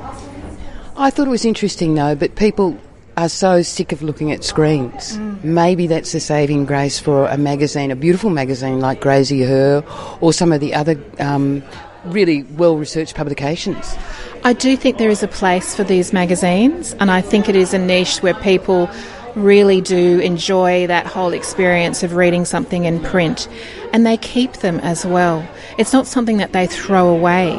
I 0.98 1.12
thought 1.12 1.28
it 1.28 1.32
was 1.32 1.46
interesting 1.46 1.96
though, 1.96 2.16
but 2.16 2.36
people 2.36 2.78
are 3.16 3.30
so 3.30 3.62
sick 3.62 3.92
of 3.92 4.02
looking 4.02 4.32
at 4.32 4.44
screens. 4.44 5.18
Mm. 5.18 5.44
Maybe 5.44 5.88
that's 5.88 6.12
the 6.12 6.20
saving 6.20 6.66
grace 6.66 7.00
for 7.00 7.28
a 7.28 7.38
magazine, 7.38 7.92
a 7.92 7.96
beautiful 7.96 8.30
magazine 8.30 8.80
like 8.80 9.02
Graziher 9.02 9.84
or 10.22 10.34
some 10.34 10.52
of 10.52 10.62
the 10.62 10.74
other 10.74 11.02
um, 11.20 11.64
really 12.06 12.44
well 12.44 12.78
researched 12.78 13.16
publications. 13.16 13.96
I 14.44 14.54
do 14.54 14.78
think 14.78 14.98
there 14.98 15.10
is 15.10 15.24
a 15.24 15.28
place 15.28 15.76
for 15.76 15.84
these 15.84 16.14
magazines, 16.14 16.94
and 17.00 17.12
I 17.12 17.22
think 17.22 17.50
it 17.50 17.56
is 17.56 17.74
a 17.74 17.80
niche 17.80 18.20
where 18.20 18.34
people 18.36 18.90
really 19.36 19.82
do 19.82 20.20
enjoy 20.20 20.88
that 20.88 21.06
whole 21.06 21.34
experience 21.34 22.04
of 22.04 22.16
reading 22.16 22.46
something 22.46 22.86
in 22.86 23.00
print, 23.02 23.48
and 23.94 24.06
they 24.06 24.18
keep 24.18 24.54
them 24.54 24.80
as 24.80 25.06
well. 25.06 25.48
It's 25.78 25.94
not 25.94 26.08
something 26.08 26.38
that 26.38 26.54
they 26.54 26.68
throw 26.68 27.10
away. 27.10 27.54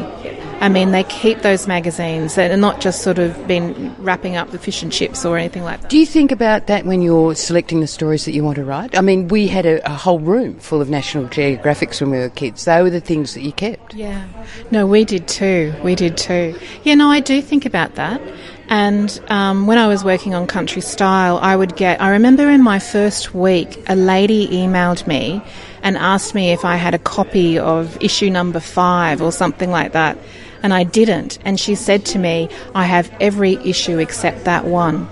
I 0.60 0.68
mean, 0.68 0.90
they 0.90 1.04
keep 1.04 1.40
those 1.40 1.66
magazines. 1.66 2.34
They're 2.34 2.54
not 2.54 2.82
just 2.82 3.00
sort 3.00 3.18
of 3.18 3.48
been 3.48 3.94
wrapping 3.98 4.36
up 4.36 4.50
the 4.50 4.58
fish 4.58 4.82
and 4.82 4.92
chips 4.92 5.24
or 5.24 5.38
anything 5.38 5.62
like 5.62 5.80
that. 5.80 5.90
Do 5.90 5.98
you 5.98 6.04
think 6.04 6.30
about 6.30 6.66
that 6.66 6.84
when 6.84 7.00
you're 7.00 7.34
selecting 7.34 7.80
the 7.80 7.86
stories 7.86 8.26
that 8.26 8.32
you 8.32 8.44
want 8.44 8.56
to 8.56 8.64
write? 8.64 8.96
I 8.96 9.00
mean, 9.00 9.28
we 9.28 9.46
had 9.46 9.64
a, 9.64 9.84
a 9.90 9.94
whole 9.94 10.20
room 10.20 10.58
full 10.58 10.82
of 10.82 10.90
National 10.90 11.24
Geographics 11.24 12.02
when 12.02 12.10
we 12.10 12.18
were 12.18 12.28
kids. 12.28 12.66
They 12.66 12.82
were 12.82 12.90
the 12.90 13.00
things 13.00 13.32
that 13.32 13.40
you 13.40 13.52
kept. 13.52 13.94
Yeah. 13.94 14.28
No, 14.70 14.86
we 14.86 15.06
did 15.06 15.26
too. 15.26 15.74
We 15.82 15.94
did 15.94 16.18
too. 16.18 16.54
Yeah, 16.84 16.94
no, 16.94 17.10
I 17.10 17.20
do 17.20 17.40
think 17.40 17.64
about 17.64 17.94
that. 17.94 18.20
And 18.68 19.18
um, 19.28 19.66
when 19.66 19.78
I 19.78 19.88
was 19.88 20.04
working 20.04 20.34
on 20.34 20.46
Country 20.46 20.82
Style, 20.82 21.38
I 21.38 21.56
would 21.56 21.74
get, 21.74 22.00
I 22.02 22.10
remember 22.10 22.50
in 22.50 22.62
my 22.62 22.78
first 22.78 23.34
week, 23.34 23.82
a 23.88 23.96
lady 23.96 24.46
emailed 24.48 25.06
me 25.06 25.42
and 25.82 25.96
asked 25.96 26.34
me 26.34 26.52
if 26.52 26.66
I 26.66 26.76
had 26.76 26.94
a 26.94 26.98
copy 26.98 27.58
of 27.58 28.00
issue 28.02 28.28
number 28.28 28.60
five 28.60 29.22
or 29.22 29.32
something 29.32 29.70
like 29.70 29.92
that 29.92 30.18
and 30.62 30.72
I 30.72 30.84
didn't. 30.84 31.38
And 31.44 31.58
she 31.58 31.74
said 31.74 32.04
to 32.06 32.18
me, 32.18 32.48
I 32.74 32.84
have 32.84 33.10
every 33.20 33.54
issue 33.56 33.98
except 33.98 34.44
that 34.44 34.64
one. 34.64 35.08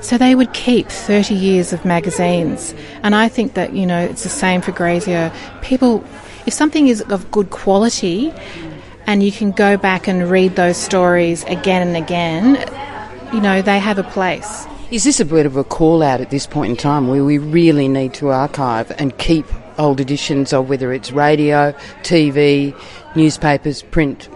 So 0.00 0.16
they 0.16 0.34
would 0.34 0.52
keep 0.52 0.88
30 0.88 1.34
years 1.34 1.72
of 1.72 1.84
magazines. 1.84 2.74
And 3.02 3.14
I 3.14 3.28
think 3.28 3.54
that, 3.54 3.72
you 3.72 3.86
know, 3.86 4.00
it's 4.00 4.22
the 4.22 4.28
same 4.28 4.60
for 4.60 4.72
Graziher. 4.72 5.34
People, 5.62 6.04
if 6.46 6.54
something 6.54 6.88
is 6.88 7.02
of 7.02 7.30
good 7.30 7.50
quality 7.50 8.32
and 9.06 9.22
you 9.22 9.32
can 9.32 9.50
go 9.50 9.76
back 9.76 10.06
and 10.06 10.30
read 10.30 10.56
those 10.56 10.76
stories 10.76 11.42
again 11.44 11.86
and 11.86 11.96
again, 11.96 12.56
you 13.32 13.40
know, 13.40 13.60
they 13.60 13.78
have 13.78 13.98
a 13.98 14.04
place. 14.04 14.66
Is 14.90 15.04
this 15.04 15.20
a 15.20 15.24
bit 15.24 15.44
of 15.44 15.56
a 15.56 15.64
call 15.64 16.02
out 16.02 16.20
at 16.20 16.30
this 16.30 16.46
point 16.46 16.70
in 16.70 16.76
time 16.76 17.08
where 17.08 17.24
we 17.24 17.36
really 17.38 17.88
need 17.88 18.14
to 18.14 18.28
archive 18.28 18.90
and 18.98 19.16
keep 19.18 19.44
old 19.78 20.00
editions 20.00 20.52
of 20.52 20.68
whether 20.68 20.92
it's 20.92 21.12
radio, 21.12 21.72
TV, 22.02 22.74
newspapers, 23.14 23.82
print, 23.82 24.28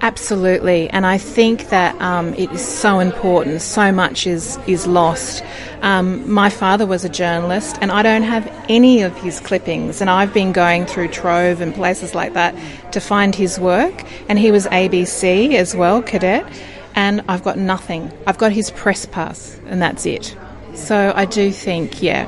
Absolutely, 0.00 0.88
and 0.90 1.04
I 1.04 1.18
think 1.18 1.70
that 1.70 2.00
um, 2.00 2.32
it 2.34 2.52
is 2.52 2.64
so 2.64 3.00
important. 3.00 3.60
So 3.62 3.90
much 3.90 4.28
is 4.28 4.56
is 4.68 4.86
lost. 4.86 5.42
Um, 5.82 6.30
my 6.30 6.50
father 6.50 6.86
was 6.86 7.04
a 7.04 7.08
journalist, 7.08 7.78
and 7.80 7.90
I 7.90 8.02
don't 8.02 8.22
have 8.22 8.46
any 8.68 9.02
of 9.02 9.16
his 9.16 9.40
clippings. 9.40 10.00
And 10.00 10.08
I've 10.08 10.32
been 10.32 10.52
going 10.52 10.86
through 10.86 11.08
Trove 11.08 11.60
and 11.60 11.74
places 11.74 12.14
like 12.14 12.34
that 12.34 12.54
to 12.92 13.00
find 13.00 13.34
his 13.34 13.58
work. 13.58 14.04
And 14.28 14.38
he 14.38 14.52
was 14.52 14.66
ABC 14.66 15.54
as 15.54 15.74
well, 15.74 16.00
cadet. 16.00 16.46
and 16.94 17.22
I've 17.28 17.42
got 17.42 17.58
nothing. 17.58 18.12
I've 18.26 18.38
got 18.38 18.52
his 18.52 18.70
press 18.70 19.04
pass, 19.04 19.58
and 19.66 19.82
that's 19.82 20.06
it. 20.06 20.36
So 20.74 21.12
I 21.14 21.24
do 21.24 21.50
think, 21.50 22.02
yeah, 22.02 22.26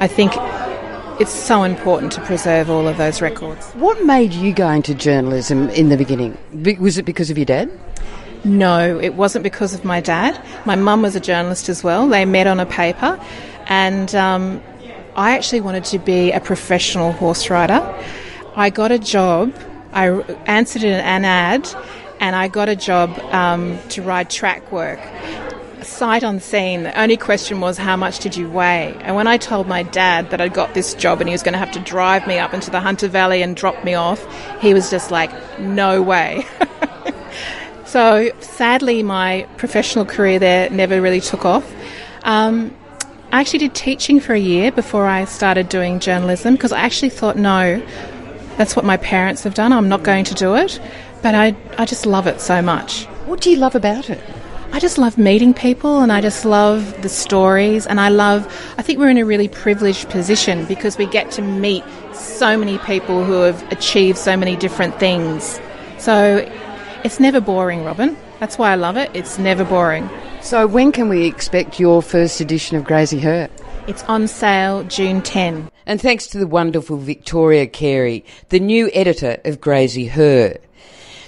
I 0.00 0.06
think 0.08 0.32
it's 1.20 1.32
so 1.32 1.62
important 1.62 2.12
to 2.12 2.20
preserve 2.22 2.68
all 2.68 2.88
of 2.88 2.96
those 2.96 3.22
records. 3.22 3.64
What 3.72 4.04
made 4.04 4.32
you 4.32 4.52
go 4.52 4.68
into 4.68 4.94
journalism 4.94 5.68
in 5.70 5.88
the 5.88 5.96
beginning? 5.96 6.36
Was 6.80 6.98
it 6.98 7.04
because 7.04 7.30
of 7.30 7.38
your 7.38 7.44
dad? 7.44 7.70
No, 8.44 8.98
it 8.98 9.14
wasn't 9.14 9.42
because 9.42 9.74
of 9.74 9.84
my 9.84 10.00
dad. 10.00 10.40
My 10.66 10.74
mum 10.74 11.02
was 11.02 11.16
a 11.16 11.20
journalist 11.20 11.68
as 11.68 11.82
well. 11.84 12.08
They 12.08 12.24
met 12.24 12.46
on 12.46 12.60
a 12.60 12.66
paper, 12.66 13.18
and 13.66 14.14
um, 14.14 14.60
I 15.16 15.36
actually 15.36 15.60
wanted 15.60 15.84
to 15.86 15.98
be 15.98 16.32
a 16.32 16.40
professional 16.40 17.12
horse 17.12 17.48
rider. 17.48 17.80
I 18.56 18.70
got 18.70 18.92
a 18.92 18.98
job. 18.98 19.54
I 19.92 20.08
answered 20.46 20.84
an 20.84 21.24
ad, 21.24 21.72
and 22.20 22.36
I 22.36 22.48
got 22.48 22.68
a 22.68 22.76
job 22.76 23.16
um, 23.32 23.78
to 23.90 24.02
ride 24.02 24.28
track 24.28 24.72
work. 24.72 25.00
Sight 25.84 26.22
unseen. 26.22 26.82
The 26.82 27.00
only 27.00 27.16
question 27.16 27.60
was, 27.60 27.78
how 27.78 27.96
much 27.96 28.18
did 28.18 28.36
you 28.36 28.48
weigh? 28.48 28.96
And 29.00 29.14
when 29.16 29.26
I 29.26 29.36
told 29.36 29.68
my 29.68 29.82
dad 29.82 30.30
that 30.30 30.40
I'd 30.40 30.54
got 30.54 30.74
this 30.74 30.94
job 30.94 31.20
and 31.20 31.28
he 31.28 31.32
was 31.32 31.42
going 31.42 31.52
to 31.52 31.58
have 31.58 31.72
to 31.72 31.80
drive 31.80 32.26
me 32.26 32.38
up 32.38 32.54
into 32.54 32.70
the 32.70 32.80
Hunter 32.80 33.08
Valley 33.08 33.42
and 33.42 33.56
drop 33.56 33.84
me 33.84 33.94
off, 33.94 34.24
he 34.60 34.74
was 34.74 34.90
just 34.90 35.10
like, 35.10 35.30
no 35.60 36.02
way. 36.02 36.46
So 37.94 38.32
sadly, 38.40 39.04
my 39.04 39.46
professional 39.56 40.04
career 40.04 40.40
there 40.40 40.68
never 40.68 41.00
really 41.00 41.20
took 41.20 41.44
off. 41.44 41.72
Um, 42.24 42.76
I 43.30 43.40
actually 43.40 43.60
did 43.60 43.76
teaching 43.76 44.18
for 44.18 44.32
a 44.34 44.38
year 44.38 44.72
before 44.72 45.06
I 45.06 45.26
started 45.26 45.68
doing 45.68 46.00
journalism 46.00 46.54
because 46.54 46.72
I 46.72 46.80
actually 46.80 47.10
thought, 47.10 47.36
no, 47.36 47.80
that's 48.56 48.74
what 48.74 48.84
my 48.84 48.96
parents 48.96 49.44
have 49.44 49.54
done. 49.54 49.72
I'm 49.72 49.88
not 49.88 50.02
going 50.02 50.24
to 50.24 50.34
do 50.34 50.56
it. 50.56 50.80
But 51.22 51.36
I, 51.36 51.54
I 51.78 51.84
just 51.84 52.04
love 52.04 52.26
it 52.26 52.40
so 52.40 52.60
much. 52.60 53.04
What 53.26 53.40
do 53.40 53.48
you 53.48 53.58
love 53.58 53.76
about 53.76 54.10
it? 54.10 54.20
I 54.74 54.80
just 54.80 54.98
love 54.98 55.16
meeting 55.16 55.54
people 55.54 56.00
and 56.00 56.10
I 56.10 56.20
just 56.20 56.44
love 56.44 57.00
the 57.00 57.08
stories 57.08 57.86
and 57.86 58.00
I 58.00 58.08
love 58.08 58.44
I 58.76 58.82
think 58.82 58.98
we're 58.98 59.08
in 59.08 59.18
a 59.18 59.24
really 59.24 59.46
privileged 59.46 60.10
position 60.10 60.64
because 60.64 60.98
we 60.98 61.06
get 61.06 61.30
to 61.30 61.42
meet 61.42 61.84
so 62.12 62.58
many 62.58 62.78
people 62.78 63.22
who 63.22 63.34
have 63.42 63.62
achieved 63.70 64.18
so 64.18 64.36
many 64.36 64.56
different 64.56 64.98
things. 64.98 65.60
So 65.98 66.38
it's 67.04 67.20
never 67.20 67.40
boring, 67.40 67.84
Robin. 67.84 68.16
That's 68.40 68.58
why 68.58 68.72
I 68.72 68.74
love 68.74 68.96
it. 68.96 69.12
It's 69.14 69.38
never 69.38 69.62
boring. 69.64 70.10
So, 70.42 70.66
when 70.66 70.90
can 70.90 71.08
we 71.08 71.24
expect 71.24 71.78
your 71.78 72.02
first 72.02 72.40
edition 72.40 72.76
of 72.76 72.82
Graziher? 72.82 73.48
It's 73.86 74.02
on 74.04 74.26
sale 74.26 74.82
June 74.82 75.22
10. 75.22 75.70
And 75.86 76.00
thanks 76.00 76.26
to 76.28 76.38
the 76.38 76.48
wonderful 76.48 76.96
Victoria 76.96 77.68
Carey, 77.68 78.24
the 78.48 78.58
new 78.58 78.90
editor 78.92 79.38
of 79.44 79.60
Graziher. 79.60 80.58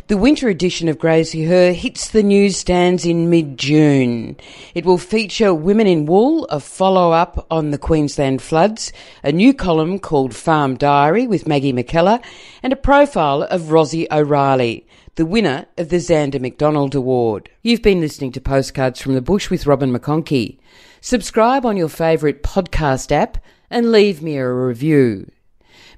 The 0.08 0.16
winter 0.16 0.48
edition 0.48 0.88
of 0.88 0.98
Graziher 0.98 1.74
hits 1.74 2.10
the 2.10 2.22
newsstands 2.22 3.04
in 3.04 3.28
mid-June. 3.28 4.36
It 4.72 4.84
will 4.84 4.98
feature 4.98 5.52
Women 5.52 5.88
in 5.88 6.06
Wool, 6.06 6.44
a 6.44 6.60
follow-up 6.60 7.44
on 7.50 7.72
the 7.72 7.78
Queensland 7.78 8.40
floods, 8.40 8.92
a 9.24 9.32
new 9.32 9.52
column 9.52 9.98
called 9.98 10.32
Farm 10.32 10.76
Diary 10.76 11.26
with 11.26 11.48
Maggie 11.48 11.72
MacKellar, 11.72 12.22
and 12.62 12.72
a 12.72 12.76
profile 12.76 13.42
of 13.42 13.72
Rosie 13.72 14.06
O'Reilly 14.12 14.86
the 15.16 15.26
winner 15.26 15.64
of 15.78 15.88
the 15.88 15.96
Zanda 15.96 16.38
McDonald 16.38 16.94
Award. 16.94 17.48
You've 17.62 17.82
been 17.82 18.00
listening 18.00 18.32
to 18.32 18.40
Postcards 18.40 19.00
from 19.00 19.14
the 19.14 19.22
Bush 19.22 19.48
with 19.48 19.66
Robin 19.66 19.90
McConchie. 19.90 20.58
Subscribe 21.00 21.64
on 21.64 21.78
your 21.78 21.88
favourite 21.88 22.42
podcast 22.42 23.10
app 23.10 23.38
and 23.70 23.90
leave 23.90 24.22
me 24.22 24.36
a 24.36 24.52
review. 24.52 25.30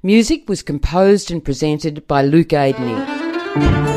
Music 0.05 0.49
was 0.49 0.63
composed 0.63 1.33
and 1.33 1.45
presented 1.45 2.07
by 2.07 2.23
Luke 2.23 2.51
Aidney. 2.51 3.88